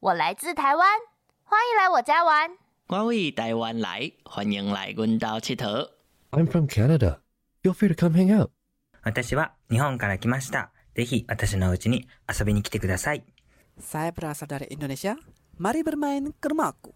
[0.00, 0.99] 我来自台湾，
[1.43, 2.51] 欢迎来我家玩。
[2.87, 5.89] 我为台湾来，欢迎来阮家佚佗。
[6.31, 7.19] I'm from Canada.
[7.63, 8.49] Feel free to come hang out.
[9.03, 10.71] 私は日本から来ました。
[10.95, 13.23] ぜひ私の家に遊びに来てください。
[13.79, 15.15] Saya berasal dari Indonesia.
[15.57, 16.93] Mari bermain ke rumahku.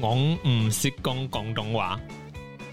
[0.00, 2.00] 我唔识讲广东话。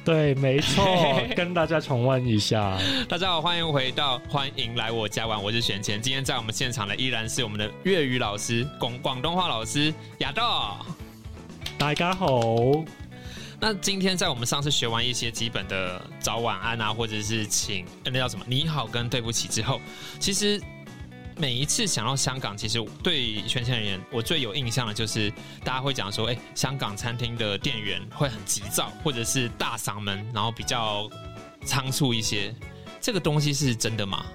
[0.05, 0.85] 对，没错，
[1.35, 2.77] 跟大家重温一下。
[3.09, 6.01] 大家好，欢迎回到欢迎来我家玩，我是玄谦。
[6.01, 10.41] 今天在我们现场的依然是我们的粤语老师、广广东话老师亚豆。
[11.77, 12.29] 大家好，
[13.59, 19.81] 那今天在我们上次学完一些基本的早晚安啊，或者是请呃那叫什么你好跟对不起之后，
[20.19, 20.61] 其实
[21.37, 25.31] 每一次想到香港，其实对全县而言，我最有印象的就是
[25.63, 31.09] 大家会讲说，哎、香港餐厅的店员会很急躁，或者是大嗓门，然后比较
[31.63, 32.53] 仓促一些。
[32.99, 34.25] 这个东西是真的吗？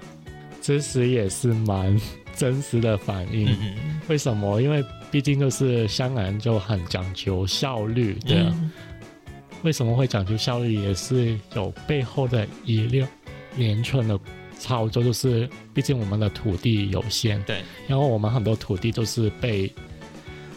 [0.61, 2.01] 其实也是蛮
[2.37, 3.51] 真实的反应。
[3.51, 4.61] 嗯嗯为什么？
[4.61, 8.49] 因为毕竟就是香港人就很讲究效率，对啊。
[8.53, 8.71] 嗯
[9.63, 13.09] 为什么会讲究效率，也是有背后的一连
[13.55, 14.19] 连串的
[14.59, 19.73] 操作，就是毕竟我们的土地有限，对，然后我们很多土地都是被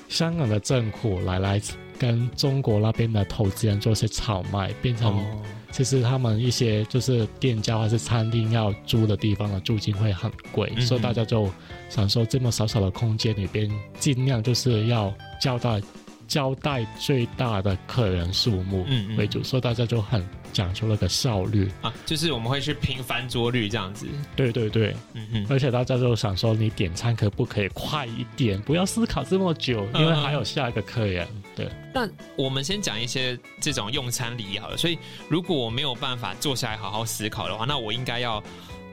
[0.07, 1.61] 香港的政府来来
[1.97, 11.49] 跟中国那边的投资人做一些炒卖，变成哦，其实他们一些就是店家还是餐厅要租的地方的租金会很贵，所以大家就
[11.89, 15.81] 想说这么小小的空间里边，尽量就是要交代
[16.27, 21.71] 交代最大的客人数目嗯嗯为主，所以大家就很讲究那个效率。
[21.81, 24.07] 啊，就是我们会去拼翻桌率这样子。
[24.35, 31.27] 对对对，嗯嗯，而且大家就想说，你点餐可不可以快一点，不要思考这么久，因为嗯还有下一个客人。
[31.55, 34.77] 对，那我们先讲一些这种用餐礼仪好了。
[34.77, 34.97] 所以，
[35.29, 38.43] 如果我没有办法坐下来好好思考的话，那我应该要，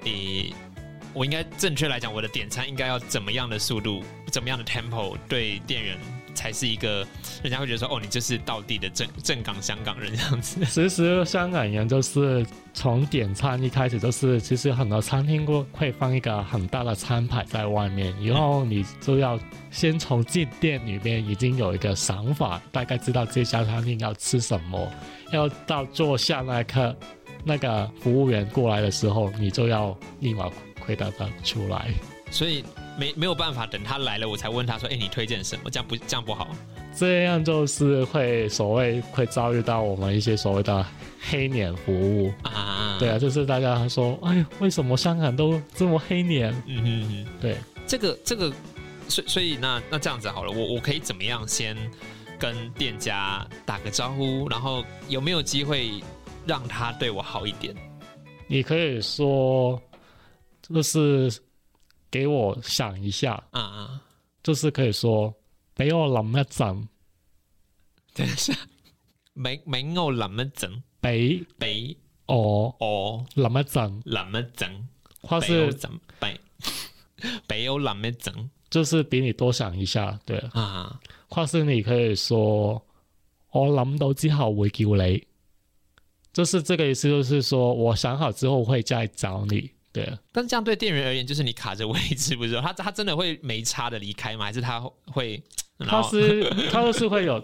[0.04, 0.53] 诶、
[1.12, 5.97] 我应该正确来讲，我的点餐应该要怎么样的速度，怎么样的 tempo 对店员
[6.34, 7.06] 才是一个
[7.43, 10.65] 人家会觉得说，哦，你就是到地的正正港香港人这样子。
[10.65, 19.39] 其实香港人就是从点餐一开始，就是其实很多餐厅会会放一个很大的餐牌在外面，然后你就要
[19.71, 24.91] 先从进店里面已经有一个想法，大概知道这家餐厅要吃什么，
[25.33, 26.97] 要到坐下那一刻，
[27.44, 30.49] 那个服务员过来的时候，你就要立马
[30.84, 31.91] 回答他出来。
[32.31, 32.65] 所以
[32.98, 35.70] 没没有办法等他来了，我才问他说，哎、你推荐什么？
[35.70, 36.48] 这样不这样不好。
[36.94, 40.87] 这样就是会所谓会遭遇到我们一些所谓的
[41.20, 42.32] 黑脸服务。
[42.43, 46.54] 啊，对啊，，就是大家说，哎，为什么香港都这么黑脸？
[46.66, 47.26] 嗯哼哼。
[47.41, 47.56] 对，
[47.87, 48.50] 这个这个，
[49.09, 51.76] 所以所以那那这样子好了，我我可以怎么样先
[52.38, 56.03] 跟店家打个招呼，然后有没有机会
[56.47, 57.75] 让他对我好一点？
[58.47, 59.81] 你可以说，
[60.62, 61.41] 就是
[62.11, 64.03] 给我想一下，啊啊，
[64.43, 65.34] 就是可以说，
[65.75, 66.89] 俾我谂一阵，
[68.15, 68.55] 等一下，
[69.34, 71.97] 明明我諗一陣，俾俾
[72.27, 74.89] 我我谂一阵，谂一阵，
[75.23, 76.41] 或是諗俾
[77.47, 80.99] 俾我谂 一阵就是比你多想一下，对，啊，
[81.29, 82.83] 或是你可以说，
[83.50, 85.27] 我谂到之后会叫你，
[86.33, 90.10] 就是这个意思，就是说我想好之后会再找你，對。
[90.32, 92.62] 但是这样对店员而言，就是你卡着位置，不是吗？
[92.62, 94.47] 他他真的会没差的离开吗？
[94.47, 95.42] 还是他会？
[95.78, 97.42] 他是他就是会有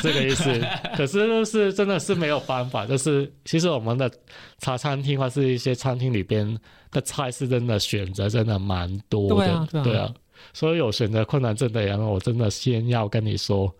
[0.00, 0.44] 这个意思，
[0.96, 4.10] 可是就是真的是没有办法，就是其实我们的
[4.58, 6.58] 茶餐厅或是一些餐厅里边
[6.90, 10.14] 的菜是真的选择真的蛮多的，对啊对啊
[10.52, 13.74] 所以有选择困难症的人，我真的先要跟你说。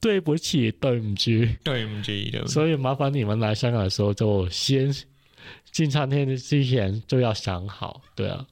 [0.00, 4.92] 对不起，对不起，对不起，所以麻烦你们来香港的时候，就先
[5.70, 8.46] 进餐厅之前就要想好，对啊。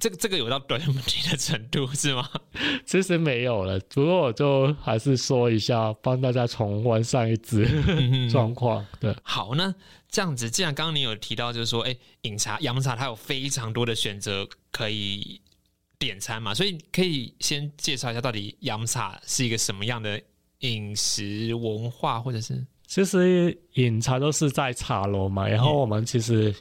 [0.00, 2.28] 这个这个有到短问题的程度是吗？
[2.84, 8.84] 其实没有了，不过我就还是说一下，帮大家重温上一支状况。
[8.98, 9.72] 对，好，那
[10.08, 15.40] 这样子，既然刚刚你有提到，就是说，哎、饮茶、洋茶它有非常多的选择可以
[15.96, 20.20] 点餐嘛，所以可以先介绍一下，到底洋茶是一个什么样的
[20.58, 26.54] 饮食文化，或者是其实饮茶都是在茶楼嘛，然后我们其实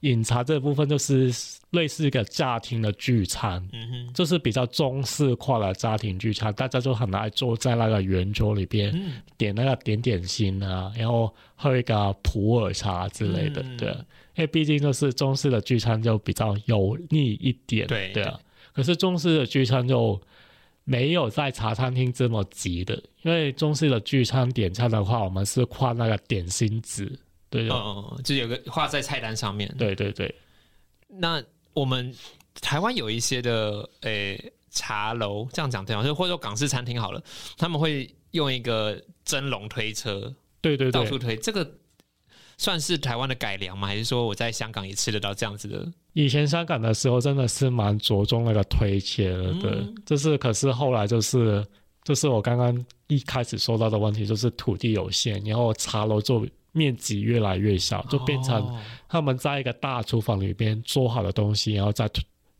[0.00, 1.32] 饮茶这部分就是
[1.70, 9.12] 类似一个家庭的聚餐，嗯哼，就是比较中式化的家庭聚餐，大家就很爱坐在那个圆桌里边，嗯。
[9.38, 13.76] 点那个点点心啊，然后喝一个普洱茶之类的，嗯。
[13.76, 13.96] 对啊，
[14.34, 18.36] 因为毕竟就是中式的聚餐就比较油腻一点，对对啊。
[18.72, 20.20] 可是中式的聚餐就
[20.88, 27.10] 没有在茶餐厅这么急的，因为中式的聚餐点餐的话，我们是画那个点心纸，
[27.50, 30.32] 对的，嗯，就有个画在菜单上面。，对对对，
[31.08, 31.42] 那
[31.74, 32.14] 我们
[32.60, 36.04] 台湾有一些的诶、茶楼，这样讲对吗？
[36.04, 37.20] 就或者说港式餐厅好了，
[37.58, 41.68] 他们会用一个蒸笼推车对对对，到处推，这个
[42.58, 43.86] 算是台湾的改良吗？
[43.86, 45.86] 还是说我在香港也吃得到这样子的？
[46.14, 51.64] 以前香港的时候真的是蛮着重那个推切的，对，嗯就是可是后来就是
[52.04, 62.10] 就是我刚刚一开始说到的问题，就是土地有限，然后茶楼就面积越来越小，就变成哦他们在一个大厨房里边做好的东西，然后再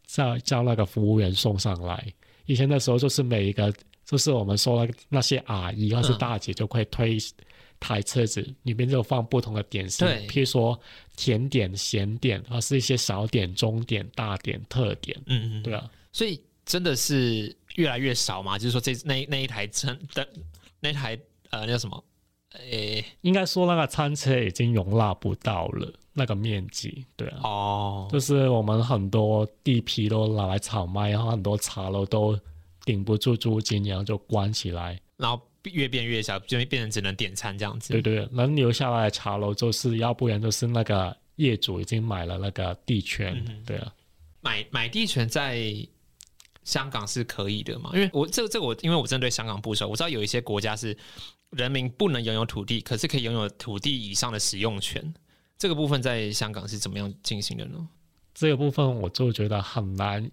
[0.05, 2.07] 再叫那个服务员送上来。
[2.45, 3.73] 以前的时候就是每一个
[4.07, 7.19] 就是我们说那些阿姨或是嗯大姐就会推
[7.79, 10.79] 台车子，里面就放不同的点心，对譬如说
[11.17, 15.91] 甜点、咸点，或是一些小点、中点、大点、特点，嗯嗯，对啊。
[16.13, 18.57] 所以真的是越来越少嘛？
[18.57, 20.27] 就是说这那那一台车的
[20.81, 21.19] 那台
[21.51, 22.03] 呃那叫什么？
[22.71, 32.39] 诶、应该说那个餐车已经容纳不到了那个面积，对啊，哦，就是我们很多地皮都拿来炒卖，然后很多茶楼都
[32.87, 34.99] 顶不住租金，然后就关起来。
[35.19, 37.93] 然后越变越小，就变成只能点餐这样子。
[37.93, 43.93] 对对，能留下来的茶楼就是要不然就是那个业主已经买了那个地权，嗯对啊，
[44.41, 45.75] 买买地权在
[46.65, 47.91] 香港是可以的嘛？
[47.93, 50.97] 因为我这这个我因为我针对香港不熟，我知道有一些国家是
[51.51, 55.13] 人民不能拥有土地，可是可以拥有土地以上的使用权。
[55.59, 57.89] 这个部分在香港是怎么样进行的呢
[58.35, 60.31] 这个部分我就觉得很难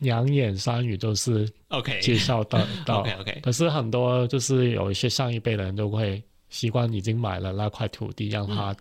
[0.00, 2.00] 两眼三语都是？OK。
[2.00, 3.00] 介绍到 到。
[3.00, 8.74] OK OK，可是很多就是有一些上一辈的人都会习惯已经买了那块土地，让他，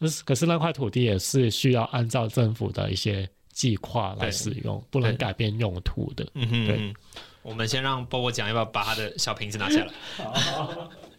[0.00, 6.26] 可是可是那块土地也是需要按照政府的一些计划来使用，不能改变用途的。
[6.34, 6.94] 嗯哼，
[7.42, 9.92] 我们先让波波讲，要不要把他的小瓶子拿下来？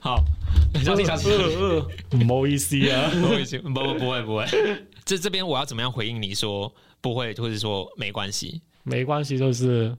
[0.00, 0.24] 好，
[0.84, 1.30] 小心小心。
[2.26, 4.46] 不好意思啊，不会，不不不会不会。
[5.04, 8.62] 这这边我要怎么样回应你说不会，或者说没关系？
[8.82, 9.96] 没关系，就是，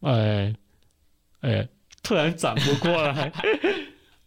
[0.00, 0.54] 哎、欸、
[1.40, 1.68] 哎、欸，
[2.02, 3.32] 突然转不过来，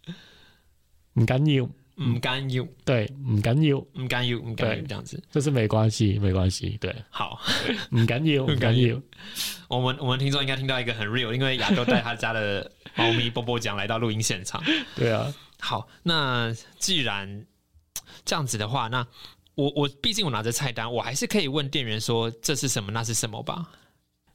[1.15, 1.69] 唔紧要，
[2.03, 5.21] 唔干要，对，唔緊要，唔干要，唔干要对这样子。
[5.31, 7.39] 就是没關係，沒關係，對，好，
[7.92, 9.01] 唔緊要， 唔緊要，
[9.69, 14.62] 我們我們聽眾應該聽到一個很 real，因為亞洲帶他家的貓咪波波醬來到錄音現場。
[14.95, 17.45] 對啊，好，那既然
[18.25, 19.06] 这样子的話，那
[19.56, 23.69] 我我畢竟我拿着菜單，我還是可以問店員說這是什麼，那是什麼吧？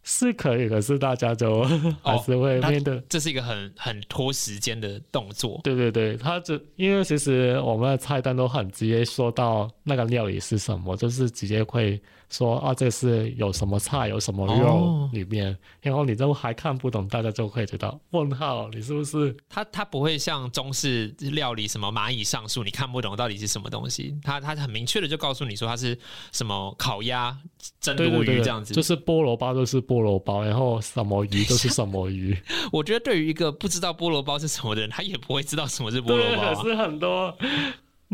[0.08, 1.64] 是可以，可是大家就
[2.00, 5.60] 还是會他面对，这是一个很很拖时间的动作。
[5.64, 19.36] 对对对，他就因为其实我们的菜单都很直接说到那个料理是什么，就是直接会说啊，这是有什么菜，有什么肉哦里面，然后你都还看不懂，大家就会知道问号，你是不是？
[19.48, 24.16] 它它不会像中式料理什么蚂蚁上树，你看不懂到底是什么东西。
[24.22, 25.96] 它它很明确的就告诉你说它是
[26.32, 27.36] 什么烤鸭、
[27.80, 28.74] 蒸鲈鱼这样子。
[28.74, 32.36] 就是菠萝包就是菠萝包，然后什么鱼都是什么鱼。
[32.72, 37.36] 我觉得对于一个不知道菠萝包是什么的人，他也不会知道什么是菠萝，包、是很多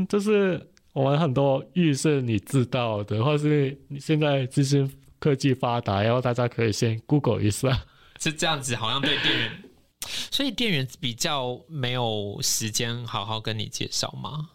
[0.09, 7.85] 就是我们很多预设你知道的，或是你现在资讯科技发达，然后大家可以先 Google 一下。
[8.21, 9.63] 是这样子，好像对店员，
[10.31, 14.51] 所以店员比较没有时间好好跟你介绍吗？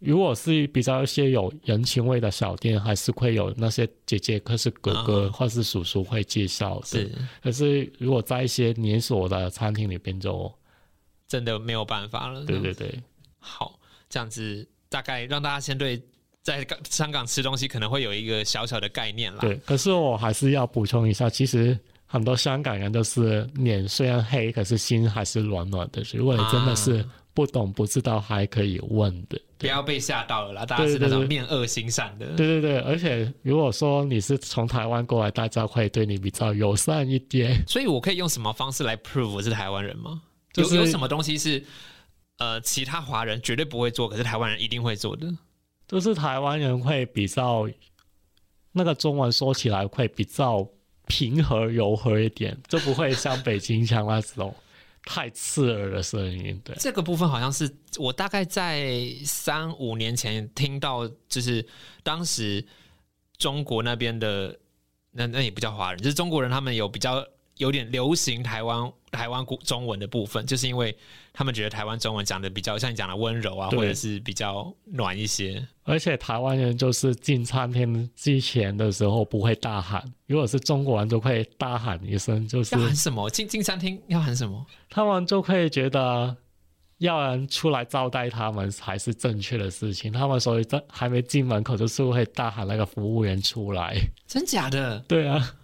[0.00, 6.86] 如果是比较一些有人情味的小店，还是会有那些姐姐或是哥哥、啊或是叔叔会介绍的。
[6.86, 7.10] 是
[7.42, 10.52] 可是如果在一些连锁的餐厅里边就，
[11.26, 12.44] 真的没有办法了。
[12.44, 13.02] 对对对，
[13.38, 16.00] 好，这样子大概让大家先对
[16.40, 19.40] 在港香港吃东西可能会有一个小小的概念啦。
[19.40, 19.56] 对。
[19.66, 26.00] 可是我还是要补充一下，其实很多香港人都是脸虽然黑，可是心还是暖暖的。
[26.12, 29.36] 如果你真的是啊不懂不知道，还可以问的。
[29.58, 32.26] 不要被吓到了啦，大家是那种面恶心善的。
[32.36, 37.60] 对对对，而且如果说你是从台湾过来，大家会对你比较友善一点。
[37.66, 40.22] 所以我可以用什么方式来 prove 我是台湾人吗？
[40.52, 41.60] 就是有有什么东西是
[42.38, 45.26] 呃其他华人绝对不会做，可是台湾人一定会做的？
[45.86, 47.68] 就是台湾人会比较
[48.72, 50.66] 那个中文说起来会比较
[51.06, 54.54] 平和柔和一点，就不会像北京腔那种
[55.04, 56.60] 太刺耳的声音。
[56.64, 61.64] 对，这个部分好像是我大概在三五年前听到，就是
[62.02, 62.66] 当时
[63.36, 64.58] 中国那边的
[65.10, 67.24] 那那也不叫华人，就是中国人他们有比较
[67.58, 70.96] 有点流行台湾台湾古中文的部分，就是因为
[71.32, 75.64] 他们觉得台湾中文讲的比较像你讲的温柔啊，或者是比较暖一些。
[75.84, 83.28] 而且台湾人就是进餐厅之前的时候不会大喊，如果是中国人就会大喊一声，就是要喊什么？
[83.30, 84.66] 进进餐厅要喊什么？
[84.88, 86.34] 他们就会觉得
[86.98, 93.94] 要人出来招待他们才是正确的事情，他们所以在还没进门口就是会大喊那个服务员出来。
[94.26, 94.98] 真假的？
[95.00, 95.54] 对啊，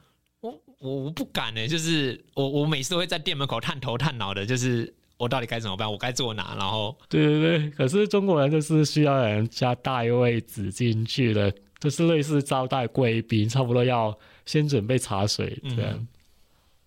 [0.80, 5.90] 我我我不敢呢、就是我我每次都会在店门口探头探脑的，就是我到底该怎么办？
[5.90, 6.54] 我该坐哪？
[6.58, 15.92] 然后对对对，可是中国人就是需要人家带位置进去的，就是类似招待贵宾，差不多要先准备茶水这样。
[15.92, 16.08] 嗯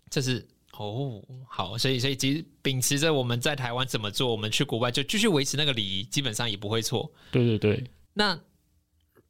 [0.10, 0.46] 这是
[0.78, 7.12] 哦好，所以所以其实秉持着我们在台湾怎么做，我们去国外就继续维持那个礼仪，基本上也不会错。
[7.32, 7.84] 对对对，
[8.14, 8.40] 那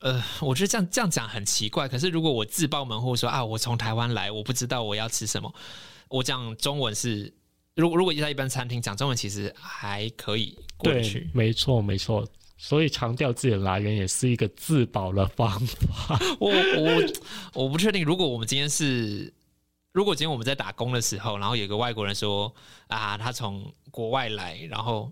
[0.04, 1.88] 呃，我觉得这样这样讲很奇怪。
[1.88, 5.54] 可是如果我自报门户说啊，我从台湾来，我不知道我要吃什么，
[6.10, 7.34] 我讲中文是，
[7.76, 11.30] 如果如果在一般餐厅讲中文，其实还可以过得对去，。
[11.34, 12.28] 没错没错。
[12.58, 16.20] 所以强调自己的来源也是一个自保的方法。
[16.40, 19.34] 我我我不确定，如果我们今天是，
[19.94, 22.54] 如果今天我们在打工的时候，然后有个外国人说
[22.88, 25.10] 啊，他从国外来，然后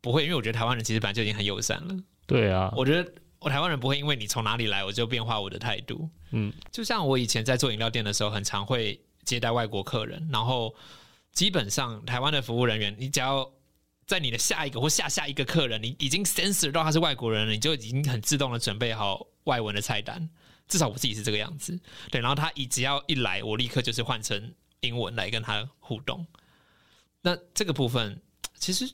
[0.00, 1.96] 不会，因为我觉得台湾人其实本来就已经很友善了。
[2.26, 6.08] 对啊，我觉得我台湾人不会因为你从哪里来，我就变化我的态度。
[6.30, 10.74] 嗯，就像我以前在做饮料店的时候，很常会接待外国客人，然后
[11.32, 13.48] 基本上台湾的服务人员，你只要
[14.06, 20.28] 在你的下一个或下下一个客人，你已经 sensor 到他是外国人了，你就已经很自动的准备好外文的菜单。
[20.66, 21.80] 至少我自己是这个样子，
[22.10, 22.20] 对。
[22.20, 26.26] 然后他一只要一来，我立刻就是换成英文来跟他互动。
[27.22, 28.20] 那这个部分，
[28.58, 28.86] 其实，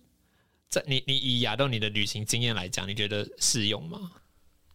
[0.68, 4.12] 在你你以亚豆你的旅行经验来讲，你觉得适用吗？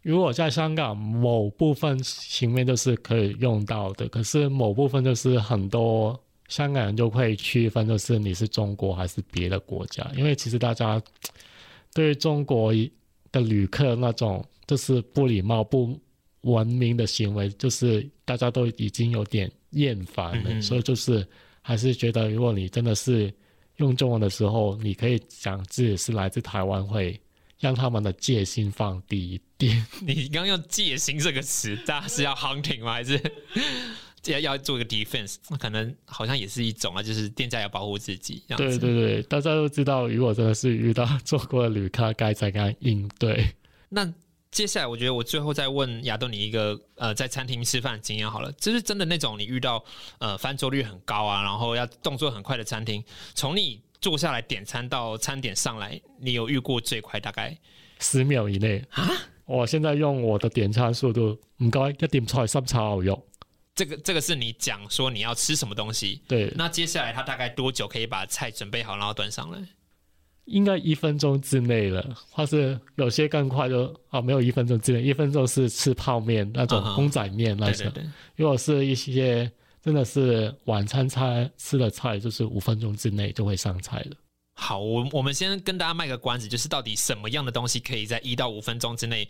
[0.02, 11.02] 如果在香港某部分行面就是可以用到的，可是某部分就是很多香港人就会区分，就是你是中国还是别的国家，因为其实大家
[11.94, 12.74] 对于中国
[13.32, 16.00] 的旅客那种就是不礼貌、不
[16.42, 21.28] 文明的行为，就是大家都已经有点厌烦了，嗯嗯所以就是
[21.62, 23.32] 还是觉得，如果你真的是
[23.76, 27.20] 用中文的时候，你可以讲自己是来自台湾，会
[27.60, 29.86] 让他们的戒心放低一点。
[30.02, 32.94] 你刚刚用“戒心”这个词，大家是要 hunting 吗？
[32.94, 33.22] 还是
[34.28, 35.36] 要要做一个 defense？
[35.50, 38.78] 那可能好像也是一种啊，就是店家要保护自己对。
[38.78, 43.56] 对对，大家都知道，如果真的是遇到做过的旅客，该怎样应对？
[43.90, 44.12] 那
[44.52, 49.84] 接下来，我觉得我最后再问亚东你一个呃，在餐厅吃饭的经验好了，就是真的那种你遇到
[50.18, 53.04] 呃翻桌率很高啊，然后要动作很快的餐厅，
[53.36, 57.58] 从你坐下来点餐到餐点上来，你有遇过最快大概
[58.00, 59.10] 十秒以内啊！
[59.46, 63.26] 我现在用我的点餐速度，唔该，一点菜心炒牛肉。
[63.76, 69.60] 这个这个是你讲说你要吃什么东西，对，那接下来他大概多久可以把菜准备好，然后端上来？
[70.46, 77.86] 应该一分钟之内了，或是有些更快就啊，没有一分钟之内，一分钟是吃泡面那种公仔面那种。
[77.88, 78.10] 对对对。
[78.36, 79.52] 如果是一些
[79.82, 84.18] 真的是晚餐菜吃的菜，就是五分钟之内就会上菜了。
[84.56, 89.26] 好，我我们先跟大家卖个关子，就是到底什么样的东西可以在一到五分钟之内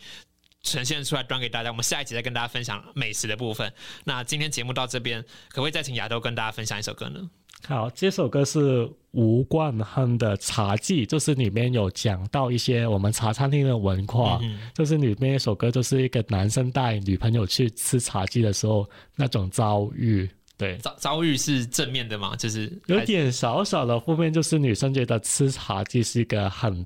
[0.63, 1.69] 呈现出来端给大家。
[1.69, 3.71] 我们下一集再跟大家分享美食的部分。
[4.03, 7.29] 那今天节目到这边，可不可以再请亚豆跟大家分享一首歌呢？
[7.67, 20.27] 好，这首歌是吴冠亨的《茶记》，就是里面有讲到一些我们茶餐厅的文化，嗯就是里面一首歌，就是一个男生带女朋友去吃茶记的时候那种遭遇。
[20.59, 22.35] 对，遭遭遇是正面的吗？
[22.35, 26.85] 就是有点小小的负面，就是女生觉得吃茶记是一个很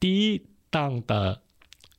[0.00, 1.40] 低档的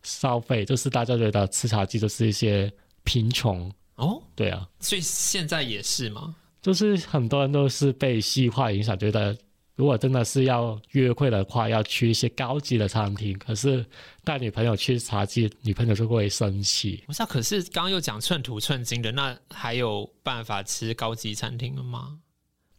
[0.03, 2.69] 消费，就是大家觉得吃茶记就是一些
[3.05, 3.71] 贫穷。
[3.95, 6.35] 哦，对啊，所以现在也是吗？
[6.61, 9.37] 就是很多人都是被西化影响，觉得
[9.75, 13.37] 如果真的是要约会的话，要去一些高级的餐厅。
[13.39, 13.85] 可是
[14.23, 17.03] 带女朋友去茶几，女朋友就会生气。
[17.07, 22.19] 我知道，可是刚刚又讲寸土寸金的，那还有办法吃高级餐厅了吗？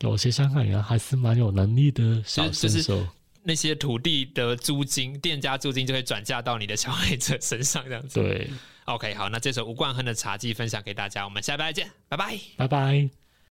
[0.01, 3.09] 有些香港人还是蛮有能力的小就是身手。
[3.43, 8.21] 那些土地的租金，店家租金就会转嫁到你的消费者身上，这样子。
[8.21, 8.51] 对
[8.87, 12.39] ，OK，好，那这首吴冠亨的茶记分享给大家，我们下礼拜再见，拜拜。
[12.57, 13.24] 拜拜。